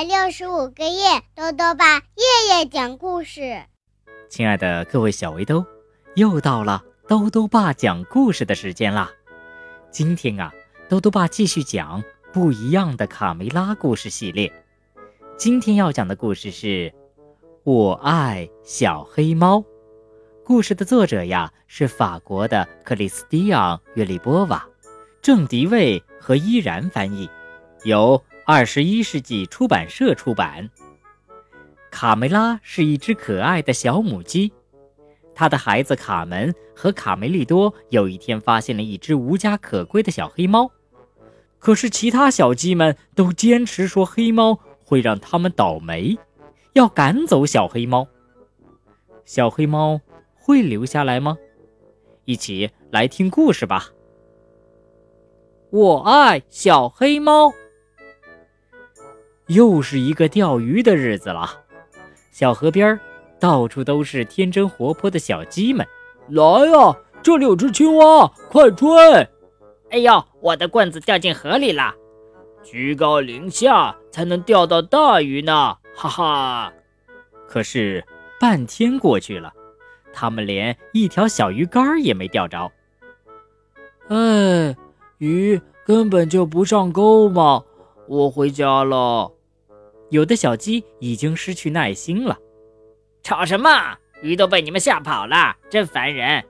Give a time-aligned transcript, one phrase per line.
[0.00, 3.64] 百六十五个夜，豆豆爸夜夜讲故事。
[4.30, 5.62] 亲爱的各位小围兜，
[6.14, 9.10] 又到了豆豆爸讲故事的时间啦！
[9.90, 10.54] 今天啊，
[10.88, 12.02] 豆豆爸继续讲
[12.32, 14.50] 不一样的卡梅拉故事系列。
[15.36, 16.66] 今天要讲的故事是
[17.64, 19.58] 《我爱小黑猫》。
[20.46, 24.66] 故事的作者呀是法国的克里斯蒂昂·约利波瓦，
[25.20, 27.28] 郑迪卫和依然翻译，
[27.84, 28.18] 由。
[28.52, 30.68] 二十一世纪出版社出版。
[31.88, 34.52] 卡梅拉是一只可爱的小母鸡，
[35.36, 40.68] 它的孩子卡门和卡梅利多有一天发现了一只无家可归的小黑猫，
[41.60, 46.18] 可是其他小鸡们都坚持说黑猫会让他们倒霉，
[46.72, 48.08] 要赶走小黑猫。
[49.24, 50.00] 小黑猫
[50.34, 51.38] 会留下来吗？
[52.24, 53.90] 一起来听故事吧。
[55.70, 57.52] 我爱小黑猫。
[59.50, 61.50] 又是一个钓鱼的日子了，
[62.30, 62.98] 小河边
[63.40, 65.84] 到处都是天真活泼的小鸡们。
[66.28, 68.88] 来呀，这里有只青蛙，快追！
[69.90, 71.92] 哎呦，我的棍子掉进河里了，
[72.62, 76.72] 居高临下才能钓到大鱼呢，哈哈！
[77.48, 78.04] 可是
[78.38, 79.52] 半天过去了，
[80.12, 82.70] 他们连一条小鱼竿也没钓着。
[84.06, 84.76] 哎，
[85.18, 87.64] 鱼根本就不上钩嘛！
[88.06, 89.32] 我回家了。
[90.10, 92.38] 有的小鸡已经失去耐心了，
[93.22, 93.96] 吵什么？
[94.22, 96.44] 鱼都被你们吓跑了，真烦人！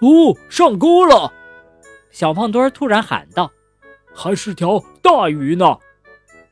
[0.00, 1.32] 哦，上钩了！
[2.10, 3.50] 小胖墩突然喊道
[4.14, 5.78] ：“还是条大鱼呢！”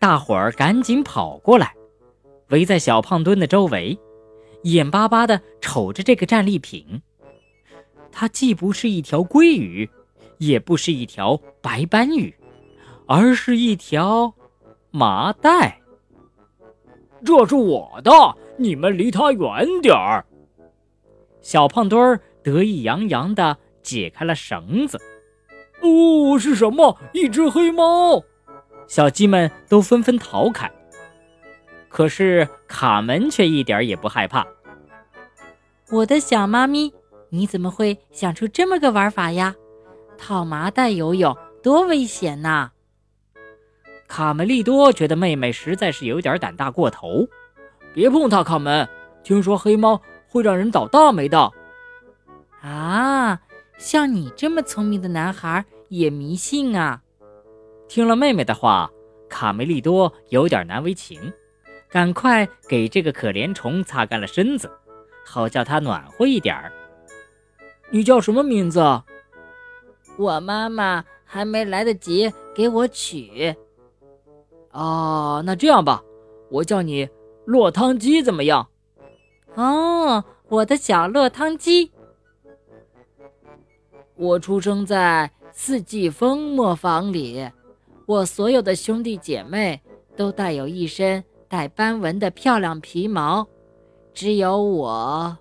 [0.01, 1.75] 大伙儿赶紧跑过来，
[2.49, 3.99] 围在小胖墩的周围，
[4.65, 7.03] 眼巴巴地瞅着这个战利品。
[8.11, 9.89] 它既不是一条鲑鱼，
[10.39, 12.35] 也不是一条白斑鱼，
[13.07, 14.35] 而是一条……
[14.97, 15.81] 麻袋，
[17.25, 18.13] 这是我的，
[18.57, 20.25] 你们离它远点儿。
[21.43, 24.97] 小胖墩儿得意洋洋地解开了绳子。
[25.83, 26.97] 哦，是什么？
[27.13, 28.23] 一只黑猫！
[28.87, 30.71] 小鸡们都纷纷逃开。
[31.89, 34.47] 可是卡门却一点也不害怕。
[35.91, 36.95] 我的小妈咪，
[37.31, 39.57] 你怎么会想出这么个玩法呀？
[40.17, 42.71] 套麻袋游泳多危险呐！
[44.07, 47.27] 卡梅利多觉得妹妹实在是有点胆大过头，
[47.93, 48.89] 别碰它，卡门。
[49.23, 51.51] 听说黑猫会让人倒大霉的。
[52.61, 53.41] 啊，
[53.79, 57.01] 像你这么聪明的男孩也迷信啊！
[57.89, 58.91] 听了妹妹的话，
[59.29, 61.33] 卡梅利多有点难为情，
[61.89, 64.71] 赶快给这个可怜虫擦干了身子，
[65.25, 66.73] 好叫它暖和一点儿。
[67.91, 68.81] 你叫什么名字？
[70.19, 73.55] 我妈妈还没来得及给我取。
[74.75, 76.03] 啊，那这样吧，
[76.51, 77.09] 我叫你
[77.45, 78.69] 落汤鸡怎么样？
[79.55, 81.93] 哦，我的小落汤鸡。
[84.17, 87.49] 我出生在四季风磨坊里，
[88.07, 89.81] 我所有的兄弟姐妹
[90.17, 93.47] 都带有一身带斑纹的漂亮皮毛，
[94.13, 95.39] 只有我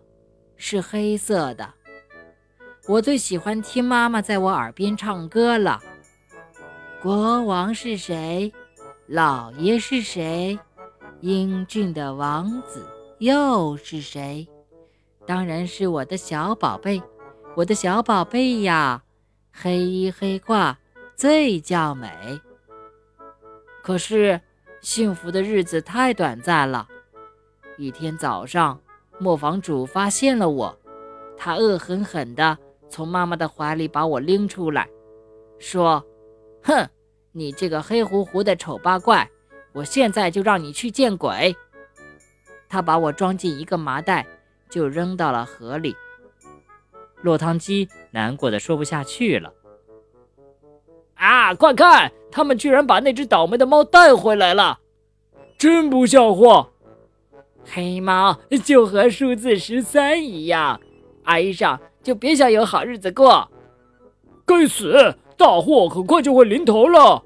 [0.57, 1.73] 是黑色的。
[2.87, 5.79] 我最喜欢听妈妈在我耳边唱歌了。
[7.01, 8.53] 国王是谁？
[9.07, 10.57] 老爷是谁？
[11.19, 12.87] 英俊的王子
[13.19, 14.47] 又是谁？
[15.25, 17.03] 当然是我的小宝贝，
[17.55, 19.03] 我的小宝贝呀！
[19.51, 20.75] 黑衣黑褂
[21.15, 22.09] 最叫美。
[23.83, 24.39] 可是
[24.79, 26.87] 幸福的日子太短暂了。
[27.77, 28.79] 一天早上，
[29.19, 30.79] 磨坊主发现了我，
[31.37, 32.57] 他恶狠狠地
[32.89, 34.89] 从妈妈的怀里把我拎出来，
[35.59, 36.03] 说
[36.63, 36.87] ：“哼！”
[37.35, 39.27] 你这个黑乎乎的丑八怪，
[39.73, 41.55] 我现在就让你去见鬼！
[42.69, 44.25] 他把我装进一个麻袋，
[44.69, 45.95] 就扔到了河里。
[47.21, 49.51] 落汤鸡难过的说不下去了。
[51.15, 54.79] 啊，快看，他们居然把那只倒霉的猫带回来了，
[55.57, 56.69] 真不像话！
[57.65, 60.79] 黑猫就和数字十三一样，
[61.23, 63.49] 挨上就别想有好日子过。
[64.45, 65.17] 该死！
[65.37, 67.23] 大祸很快就会临头了。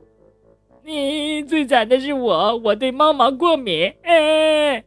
[0.84, 3.94] 你最惨的是我，我对猫毛过敏。
[4.04, 4.86] 哎，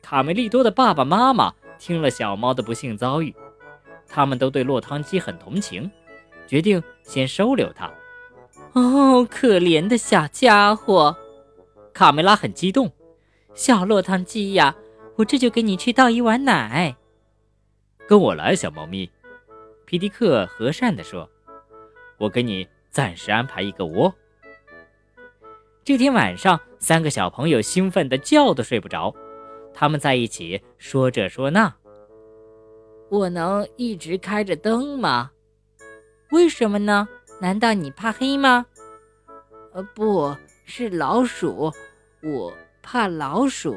[0.00, 3.34] 卡梅利多的爸爸妈妈听了小猫的不幸遭遇，
[4.08, 5.90] 他们都对落汤鸡很同情，
[6.46, 7.92] 决定先收留它。
[8.72, 11.14] 哦，可怜的小家伙！
[11.92, 12.90] 卡梅拉很激动。
[13.52, 14.74] 小落汤鸡呀，
[15.16, 16.96] 我这就给你去倒一碗奶。
[18.08, 19.10] 跟我来，小猫咪。
[19.84, 21.28] 皮迪克和善地说。
[22.18, 24.14] 我给你暂时安排一个窝。
[25.84, 29.14] 这天晚上，三个小朋友兴奋的觉都睡不着，
[29.72, 31.74] 他们在一起说这说那。
[33.10, 35.30] 我能一直开着灯吗？
[36.30, 37.06] 为什么呢？
[37.40, 38.64] 难道你怕黑吗？
[39.72, 40.34] 呃，不
[40.64, 41.70] 是老鼠，
[42.22, 42.52] 我
[42.82, 43.76] 怕老鼠。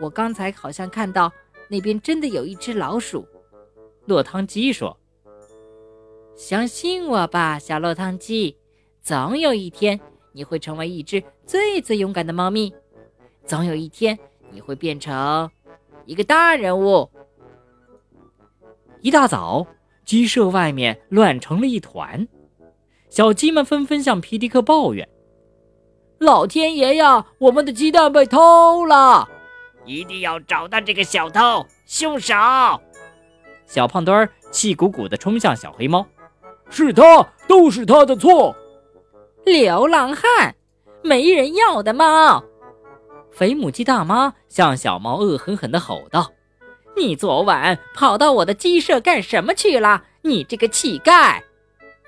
[0.00, 1.30] 我刚才好像看到
[1.68, 3.28] 那边真的有一只老鼠。
[4.06, 4.98] 落汤鸡说
[6.36, 8.56] ：“相信我吧，小落汤鸡，
[9.00, 9.98] 总有一天
[10.32, 12.74] 你会成为一只最最勇敢的猫咪，
[13.46, 14.18] 总有一天
[14.50, 15.50] 你会变成
[16.06, 17.08] 一个大人物。”
[19.00, 19.66] 一大早，
[20.04, 22.26] 鸡舍外面乱成了一团，
[23.08, 25.08] 小鸡们纷纷向皮迪克抱怨
[26.18, 29.28] ：“老天爷呀，我们的鸡蛋被偷了！
[29.84, 32.34] 一定要找到这个小偷凶手！”
[33.66, 36.06] 小胖墩儿气鼓鼓地冲向小黑猫
[36.74, 38.52] ：“是他，都是他的错！
[39.44, 40.52] 流浪汉，
[41.04, 42.42] 没人要的猫！”
[43.30, 46.32] 肥母鸡大妈向小猫恶狠狠地吼道。
[46.96, 50.02] 你昨晚跑到我的鸡舍干什么去了？
[50.22, 51.40] 你这个乞丐！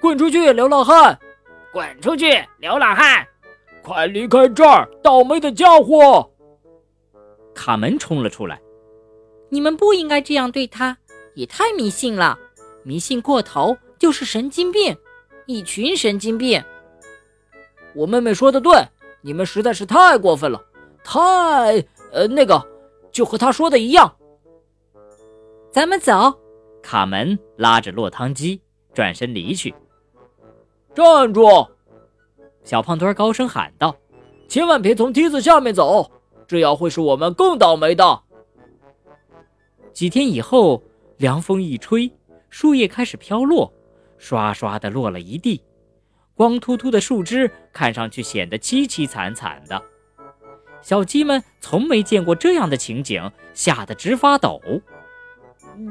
[0.00, 1.16] 滚出去，流浪汉！
[1.72, 3.24] 滚出去，流浪汉！
[3.84, 6.28] 快离开这儿，倒霉的家伙！
[7.54, 8.60] 卡门冲了出来。
[9.48, 10.98] 你们不应该这样对他，
[11.34, 12.36] 也太迷信了，
[12.82, 14.96] 迷信过头就是神经病，
[15.46, 16.62] 一群神经病。
[17.94, 18.72] 我妹妹说的对，
[19.22, 20.62] 你们实在是太过分了，
[21.02, 21.84] 太……
[22.12, 22.62] 呃，那个，
[23.10, 24.16] 就和她说的一样。
[25.70, 26.32] 咱们走，
[26.82, 28.60] 卡门拉着落汤鸡
[28.94, 29.74] 转身离去。
[30.94, 31.68] 站住！
[32.64, 33.94] 小胖墩高声喊道
[34.48, 36.10] ：“千万别从梯子下面走，
[36.46, 38.22] 这样会使我们更倒霉的。”
[39.92, 40.82] 几天以后，
[41.18, 42.10] 凉风一吹，
[42.48, 43.70] 树叶开始飘落，
[44.18, 45.62] 刷刷的落了一地，
[46.34, 49.82] 光秃秃的树枝看上去显得凄凄惨惨的。
[50.82, 54.60] 小鸡们从没见过这样的情景，吓得直发抖。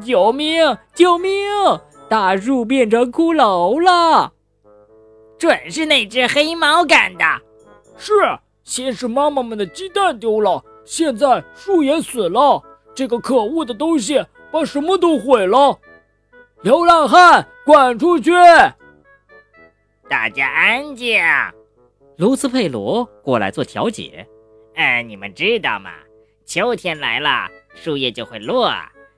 [0.04, 0.77] 救命！
[0.94, 1.31] 救命！
[2.07, 4.31] 大树变成骷髅了，
[5.38, 7.25] 准是那只黑猫干的。
[7.98, 8.13] 是，
[8.63, 12.62] 先是妈妈们的鸡蛋丢了，现在树也死了。
[12.94, 15.80] 这个可恶的东西把什么都毁了。
[16.62, 18.31] 流浪汉，滚出去！
[20.07, 21.19] 大家安静。
[22.15, 24.27] 卢斯佩罗过来做调解。
[24.75, 25.91] 哎，你们知道吗？
[26.45, 28.71] 秋天来了，树叶就会落。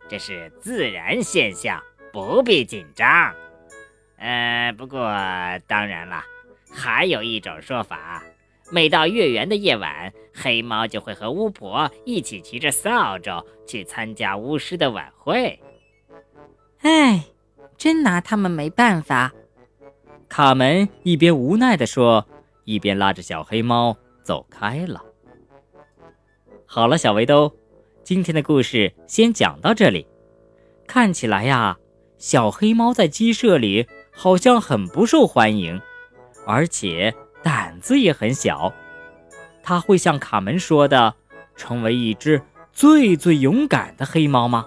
[0.07, 1.83] 这是自然现象，
[2.13, 3.35] 不必紧张。
[4.17, 5.01] 呃，不过
[5.67, 6.23] 当然了，
[6.73, 8.23] 还有一种说法：
[8.71, 15.59] 每到月圆的夜晚，黑猫就会和巫婆一起骑着扫帚去参加巫师的晚会。
[16.79, 17.25] 哎，
[17.77, 19.33] 真拿他们没办法。
[20.27, 22.25] 卡门一边无奈地说，
[22.65, 25.01] 一边拉着小黑猫走开了。
[26.65, 27.53] 好了，小围兜。
[28.03, 30.07] 今天的故事先讲到这里。
[30.85, 31.77] 看起来呀，
[32.17, 35.81] 小黑猫在鸡舍里好像很不受欢迎，
[36.45, 37.13] 而且
[37.43, 38.73] 胆子也很小。
[39.61, 41.15] 它会像卡门说的，
[41.55, 42.41] 成为一只
[42.71, 44.65] 最最勇敢的黑猫吗？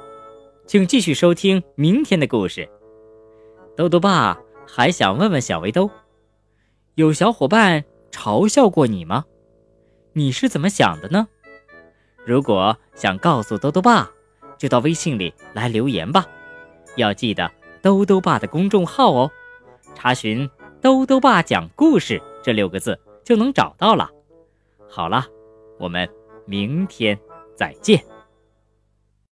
[0.67, 2.69] 请继续收听明天的故事。
[3.81, 5.89] 豆豆爸还想问问小围兜：
[6.97, 7.83] 有小伙伴
[8.13, 9.25] 嘲笑过你吗？
[10.13, 11.27] 你是怎么想的呢？
[12.27, 14.11] 如果想告诉兜兜爸，
[14.59, 16.27] 就到微信里来留言吧。
[16.97, 19.31] 要记得兜兜爸的公众号哦，
[19.95, 20.47] 查询
[20.83, 24.11] “兜兜爸讲故事”这六个字就能找到了。
[24.91, 25.25] 好了，
[25.79, 26.07] 我们
[26.45, 27.19] 明天
[27.57, 28.05] 再见。